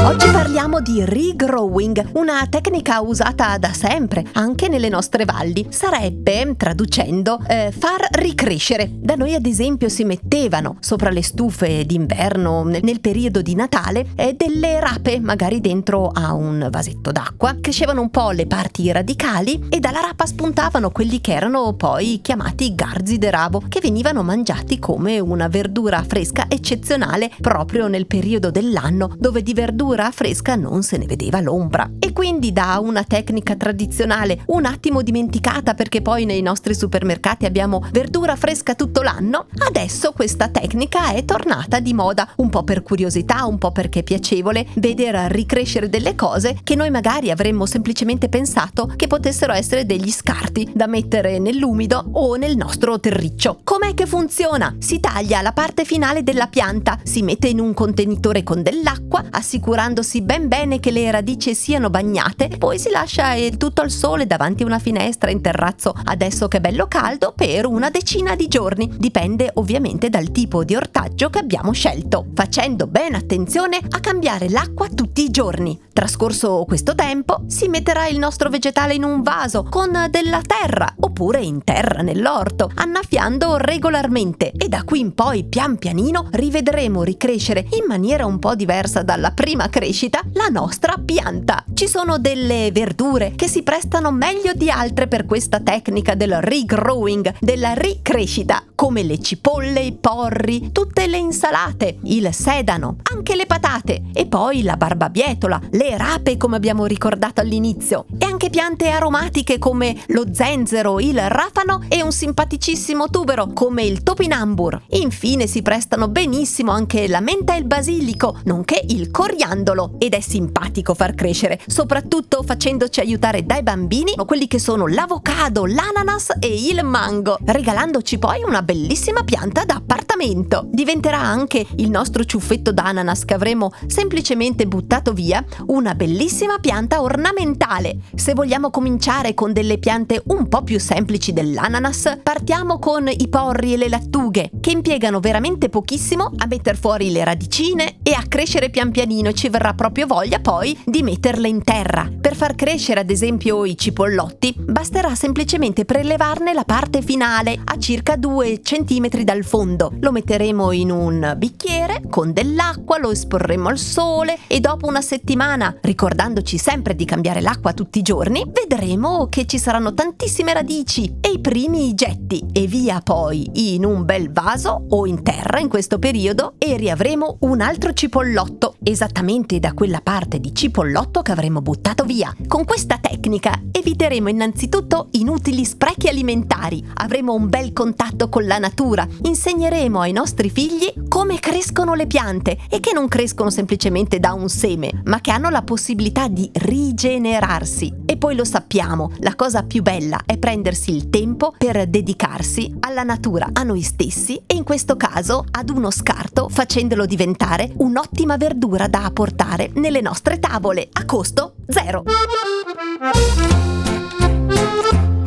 Oggi 0.00 0.30
parliamo 0.30 0.80
di 0.80 1.04
regrowing, 1.04 2.10
una 2.12 2.46
tecnica 2.48 3.00
usata 3.00 3.58
da 3.58 3.72
sempre, 3.72 4.24
anche 4.34 4.68
nelle 4.68 4.88
nostre 4.88 5.24
valli. 5.24 5.66
Sarebbe, 5.70 6.54
traducendo, 6.56 7.40
eh, 7.46 7.74
far 7.76 8.06
ricrescere. 8.12 8.88
Da 8.92 9.16
noi 9.16 9.34
ad 9.34 9.44
esempio 9.44 9.88
si 9.88 10.04
mettevano 10.04 10.76
sopra 10.80 11.10
le 11.10 11.22
stufe 11.22 11.84
d'inverno, 11.84 12.62
nel, 12.62 13.00
periodo 13.00 13.42
di 13.42 13.56
Natale, 13.56 14.06
eh, 14.14 14.34
delle 14.34 14.78
rape, 14.78 15.18
magari 15.20 15.60
dentro 15.60 16.06
a 16.06 16.32
un 16.32 16.68
vasetto 16.70 17.10
d'acqua. 17.10 17.56
Crescevano 17.60 18.00
un 18.00 18.10
po' 18.10 18.30
le 18.30 18.46
parti 18.46 18.90
radicali 18.92 19.66
e 19.68 19.80
dalla 19.80 20.00
rapa 20.00 20.26
spuntavano 20.26 20.90
quelli 20.90 21.20
che 21.20 21.34
erano 21.34 21.74
poi 21.74 22.20
chiamati 22.22 22.74
garzi 22.74 23.18
de 23.18 23.30
rabo, 23.30 23.64
che 23.68 23.80
venivano 23.80 24.22
mangiati 24.22 24.78
come 24.78 25.18
una 25.18 25.48
verdura 25.48 26.02
fresca 26.06 26.46
eccezionale 26.48 27.30
proprio 27.40 27.88
nel 27.88 28.06
periodo 28.06 28.50
dell'anno 28.50 29.12
dove 29.18 29.42
di 29.42 29.52
verdura 29.52 29.86
verdura 29.88 30.10
fresca 30.10 30.54
non 30.54 30.82
se 30.82 30.98
ne 30.98 31.06
vedeva 31.06 31.40
l'ombra. 31.40 31.90
E 31.98 32.12
quindi 32.12 32.52
da 32.52 32.78
una 32.78 33.04
tecnica 33.04 33.56
tradizionale 33.56 34.42
un 34.48 34.66
attimo 34.66 35.00
dimenticata 35.00 35.72
perché 35.72 36.02
poi 36.02 36.26
nei 36.26 36.42
nostri 36.42 36.74
supermercati 36.74 37.46
abbiamo 37.46 37.82
verdura 37.90 38.36
fresca 38.36 38.74
tutto 38.74 39.00
l'anno, 39.00 39.46
adesso 39.66 40.12
questa 40.12 40.48
tecnica 40.48 41.12
è 41.12 41.24
tornata 41.24 41.80
di 41.80 41.94
moda, 41.94 42.28
un 42.36 42.50
po' 42.50 42.64
per 42.64 42.82
curiosità, 42.82 43.46
un 43.46 43.56
po' 43.56 43.72
perché 43.72 44.00
è 44.00 44.02
piacevole 44.02 44.66
vedere 44.74 45.28
ricrescere 45.28 45.88
delle 45.88 46.14
cose 46.14 46.58
che 46.62 46.74
noi 46.74 46.90
magari 46.90 47.30
avremmo 47.30 47.64
semplicemente 47.64 48.28
pensato 48.28 48.92
che 48.94 49.06
potessero 49.06 49.54
essere 49.54 49.86
degli 49.86 50.10
scarti 50.10 50.70
da 50.74 50.86
mettere 50.86 51.38
nell'umido 51.38 52.04
o 52.12 52.34
nel 52.34 52.56
nostro 52.56 53.00
terriccio. 53.00 53.60
Com'è 53.64 53.94
che 53.94 54.04
funziona? 54.04 54.76
Si 54.80 55.00
taglia 55.00 55.40
la 55.40 55.52
parte 55.52 55.86
finale 55.86 56.22
della 56.22 56.48
pianta, 56.48 56.98
si 57.02 57.22
mette 57.22 57.48
in 57.48 57.58
un 57.60 57.72
contenitore 57.72 58.42
con 58.42 58.62
dell'acqua, 58.62 59.24
assicurando 59.30 59.76
assicurandosi 59.78 60.22
ben 60.22 60.48
bene 60.48 60.80
che 60.80 60.90
le 60.90 61.08
radici 61.10 61.54
siano 61.54 61.88
bagnate, 61.88 62.48
poi 62.58 62.78
si 62.78 62.90
lascia 62.90 63.34
il 63.34 63.56
tutto 63.56 63.80
al 63.80 63.90
sole 63.90 64.26
davanti 64.26 64.64
a 64.64 64.66
una 64.66 64.80
finestra 64.80 65.30
in 65.30 65.40
terrazzo, 65.40 65.94
adesso 66.04 66.48
che 66.48 66.56
è 66.56 66.60
bello 66.60 66.88
caldo, 66.88 67.32
per 67.34 67.64
una 67.64 67.88
decina 67.88 68.34
di 68.34 68.48
giorni. 68.48 68.90
Dipende 68.98 69.50
ovviamente 69.54 70.10
dal 70.10 70.32
tipo 70.32 70.64
di 70.64 70.74
ortaggio 70.74 71.30
che 71.30 71.38
abbiamo 71.38 71.72
scelto, 71.72 72.26
facendo 72.34 72.88
ben 72.88 73.14
attenzione 73.14 73.78
a 73.88 74.00
cambiare 74.00 74.50
l'acqua 74.50 74.88
tutti 74.88 75.22
i 75.22 75.30
giorni. 75.30 75.78
Trascorso 75.98 76.64
questo 76.64 76.94
tempo, 76.94 77.42
si 77.48 77.66
metterà 77.66 78.06
il 78.06 78.20
nostro 78.20 78.50
vegetale 78.50 78.94
in 78.94 79.02
un 79.02 79.20
vaso 79.20 79.64
con 79.64 80.06
della 80.08 80.40
terra 80.46 80.94
oppure 81.00 81.40
in 81.40 81.64
terra 81.64 82.02
nell'orto, 82.02 82.70
annaffiando 82.72 83.56
regolarmente 83.56 84.52
e 84.56 84.68
da 84.68 84.84
qui 84.84 85.00
in 85.00 85.12
poi 85.12 85.42
pian 85.42 85.76
pianino 85.76 86.28
rivedremo 86.30 87.02
ricrescere 87.02 87.66
in 87.72 87.86
maniera 87.88 88.26
un 88.26 88.38
po' 88.38 88.54
diversa 88.54 89.02
dalla 89.02 89.32
prima 89.32 89.68
crescita 89.68 90.20
la 90.34 90.46
nostra 90.46 90.94
pianta. 91.04 91.64
Ci 91.74 91.88
sono 91.88 92.20
delle 92.20 92.70
verdure 92.70 93.32
che 93.34 93.48
si 93.48 93.64
prestano 93.64 94.12
meglio 94.12 94.52
di 94.52 94.70
altre 94.70 95.08
per 95.08 95.26
questa 95.26 95.58
tecnica 95.58 96.14
del 96.14 96.40
regrowing, 96.40 97.38
della 97.40 97.72
ricrescita, 97.72 98.62
come 98.78 99.02
le 99.02 99.18
cipolle, 99.18 99.80
i 99.80 99.92
porri, 99.92 100.70
tutte 100.70 101.08
le 101.08 101.16
insalate, 101.16 101.98
il 102.04 102.32
sedano, 102.32 102.98
anche 103.12 103.34
le 103.34 103.44
patate 103.44 104.04
e 104.14 104.26
poi 104.26 104.62
la 104.62 104.76
barbabietola, 104.76 105.62
le 105.72 105.96
rape 105.96 106.36
come 106.36 106.54
abbiamo 106.54 106.86
ricordato 106.86 107.40
all'inizio 107.40 108.06
e 108.16 108.24
anche 108.24 108.50
piante 108.50 108.88
aromatiche 108.88 109.58
come 109.58 110.00
lo 110.10 110.26
zenzero, 110.32 111.00
il 111.00 111.20
rafano 111.28 111.86
e 111.88 112.04
un 112.04 112.12
simpaticissimo 112.12 113.10
tubero 113.10 113.48
come 113.52 113.82
il 113.82 114.04
topinambur. 114.04 114.80
Infine 114.90 115.48
si 115.48 115.60
prestano 115.60 116.06
benissimo 116.06 116.70
anche 116.70 117.08
la 117.08 117.18
menta 117.18 117.56
e 117.56 117.58
il 117.58 117.66
basilico, 117.66 118.38
nonché 118.44 118.80
il 118.90 119.10
coriandolo 119.10 119.96
ed 119.98 120.14
è 120.14 120.20
simpatico 120.20 120.94
far 120.94 121.16
crescere, 121.16 121.58
soprattutto 121.66 122.44
facendoci 122.44 123.00
aiutare 123.00 123.44
dai 123.44 123.64
bambini, 123.64 124.14
quelli 124.24 124.46
che 124.46 124.60
sono 124.60 124.86
l'avocado, 124.86 125.66
l'ananas 125.66 126.30
e 126.38 126.46
il 126.46 126.84
mango, 126.84 127.38
regalandoci 127.44 128.18
poi 128.18 128.44
una 128.44 128.66
bellissima 128.68 129.24
pianta 129.24 129.64
da 129.64 129.76
appartamento. 129.76 130.68
Diventerà 130.70 131.18
anche 131.18 131.64
il 131.76 131.88
nostro 131.88 132.22
ciuffetto 132.24 132.70
d'ananas 132.70 133.24
che 133.24 133.32
avremo 133.32 133.72
semplicemente 133.86 134.66
buttato 134.66 135.14
via 135.14 135.42
una 135.68 135.94
bellissima 135.94 136.58
pianta 136.58 137.00
ornamentale. 137.00 137.96
Se 138.14 138.34
vogliamo 138.34 138.68
cominciare 138.68 139.32
con 139.32 139.54
delle 139.54 139.78
piante 139.78 140.20
un 140.26 140.48
po' 140.48 140.64
più 140.64 140.78
semplici 140.78 141.32
dell'ananas, 141.32 142.18
partiamo 142.22 142.78
con 142.78 143.08
i 143.08 143.28
porri 143.30 143.72
e 143.72 143.78
le 143.78 143.88
lattughe, 143.88 144.50
che 144.60 144.72
impiegano 144.72 145.18
veramente 145.18 145.70
pochissimo 145.70 146.30
a 146.36 146.46
metter 146.46 146.76
fuori 146.76 147.10
le 147.10 147.24
radicine 147.24 148.00
e 148.02 148.12
a 148.12 148.26
crescere 148.28 148.68
pian 148.68 148.90
pianino. 148.90 149.32
Ci 149.32 149.48
verrà 149.48 149.72
proprio 149.72 150.06
voglia 150.06 150.40
poi 150.40 150.78
di 150.84 151.02
metterle 151.02 151.48
in 151.48 151.62
terra. 151.62 152.06
Per 152.20 152.36
far 152.36 152.54
crescere 152.54 153.00
ad 153.00 153.08
esempio 153.08 153.64
i 153.64 153.78
cipollotti 153.78 154.54
basterà 154.58 155.14
semplicemente 155.14 155.86
prelevarne 155.86 156.52
la 156.52 156.64
parte 156.64 157.00
finale 157.00 157.58
a 157.64 157.78
circa 157.78 158.16
2 158.16 158.56
cm 158.62 159.08
dal 159.22 159.44
fondo. 159.44 159.92
Lo 160.00 160.12
metteremo 160.12 160.72
in 160.72 160.90
un 160.90 161.34
bicchiere 161.36 162.02
con 162.08 162.32
dell'acqua, 162.32 162.98
lo 162.98 163.10
esporremo 163.10 163.68
al 163.68 163.78
sole 163.78 164.38
e 164.46 164.60
dopo 164.60 164.86
una 164.86 165.00
settimana, 165.00 165.76
ricordandoci 165.80 166.58
sempre 166.58 166.94
di 166.94 167.04
cambiare 167.04 167.40
l'acqua 167.40 167.72
tutti 167.72 167.98
i 167.98 168.02
giorni, 168.02 168.44
vedremo 168.50 169.28
che 169.28 169.46
ci 169.46 169.58
saranno 169.58 169.94
tantissime 169.94 170.52
radici 170.52 171.16
e 171.20 171.30
i 171.30 171.40
primi 171.40 171.94
getti 171.94 172.44
e 172.52 172.66
via 172.66 173.00
poi 173.00 173.74
in 173.74 173.84
un 173.84 174.04
bel 174.04 174.32
vaso 174.32 174.84
o 174.88 175.06
in 175.06 175.22
terra 175.22 175.58
in 175.60 175.68
questo 175.68 175.98
periodo 175.98 176.54
e 176.58 176.76
riavremo 176.76 177.36
un 177.40 177.60
altro 177.60 177.92
cipollotto 177.92 178.76
esattamente 178.82 179.58
da 179.58 179.72
quella 179.72 180.00
parte 180.02 180.40
di 180.40 180.54
cipollotto 180.54 181.22
che 181.22 181.32
avremmo 181.32 181.60
buttato 181.60 182.04
via. 182.04 182.34
Con 182.46 182.64
questa 182.64 182.98
tecnica 182.98 183.60
eviteremo 183.70 184.28
innanzitutto 184.28 185.08
inutili 185.12 185.64
sprechi 185.64 186.08
alimentari, 186.08 186.84
avremo 186.94 187.34
un 187.34 187.48
bel 187.48 187.72
contatto 187.72 188.28
con 188.28 188.46
natura, 188.56 189.06
insegneremo 189.24 190.00
ai 190.00 190.12
nostri 190.12 190.48
figli 190.48 190.90
come 191.08 191.38
crescono 191.38 191.92
le 191.92 192.06
piante 192.06 192.56
e 192.70 192.80
che 192.80 192.92
non 192.94 193.08
crescono 193.08 193.50
semplicemente 193.50 194.18
da 194.18 194.32
un 194.32 194.48
seme, 194.48 195.02
ma 195.04 195.20
che 195.20 195.30
hanno 195.30 195.50
la 195.50 195.60
possibilità 195.60 196.28
di 196.28 196.50
rigenerarsi. 196.50 197.92
E 198.06 198.16
poi 198.16 198.34
lo 198.34 198.44
sappiamo, 198.44 199.12
la 199.18 199.34
cosa 199.34 199.64
più 199.64 199.82
bella 199.82 200.22
è 200.24 200.38
prendersi 200.38 200.94
il 200.94 201.10
tempo 201.10 201.52
per 201.58 201.86
dedicarsi 201.86 202.74
alla 202.80 203.02
natura, 203.02 203.50
a 203.52 203.62
noi 203.64 203.82
stessi 203.82 204.40
e 204.46 204.54
in 204.54 204.64
questo 204.64 204.96
caso 204.96 205.44
ad 205.50 205.68
uno 205.68 205.90
scarto 205.90 206.48
facendolo 206.48 207.04
diventare 207.04 207.70
un'ottima 207.76 208.38
verdura 208.38 208.88
da 208.88 209.04
apportare 209.04 209.16
portare 209.18 209.70
nelle 209.74 210.00
nostre 210.00 210.38
tavole 210.38 210.88
a 210.92 211.04
costo 211.04 211.54
zero. 211.66 212.04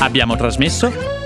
Abbiamo 0.00 0.36
trasmesso 0.36 1.25